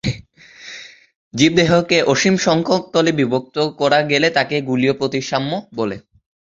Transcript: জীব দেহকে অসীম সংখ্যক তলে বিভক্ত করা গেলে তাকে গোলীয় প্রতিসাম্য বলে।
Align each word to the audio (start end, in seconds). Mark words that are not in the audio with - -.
জীব 1.33 1.51
দেহকে 1.55 1.97
অসীম 2.03 2.35
সংখ্যক 2.37 2.81
তলে 2.93 3.11
বিভক্ত 3.11 3.55
করা 3.79 3.99
গেলে 4.01 4.27
তাকে 4.29 4.55
গোলীয় 4.61 4.93
প্রতিসাম্য 4.93 5.51
বলে। 5.75 5.95